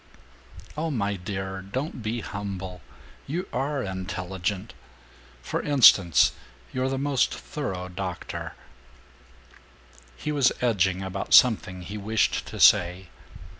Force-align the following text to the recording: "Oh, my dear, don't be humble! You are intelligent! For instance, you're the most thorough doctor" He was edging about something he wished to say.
"Oh, 0.75 0.89
my 0.89 1.15
dear, 1.15 1.61
don't 1.61 2.01
be 2.01 2.21
humble! 2.21 2.81
You 3.27 3.47
are 3.53 3.83
intelligent! 3.83 4.73
For 5.43 5.61
instance, 5.61 6.31
you're 6.73 6.89
the 6.89 6.97
most 6.97 7.31
thorough 7.35 7.87
doctor" 7.87 8.55
He 10.17 10.31
was 10.31 10.51
edging 10.59 11.03
about 11.03 11.35
something 11.35 11.83
he 11.83 11.99
wished 11.99 12.47
to 12.47 12.59
say. 12.59 13.09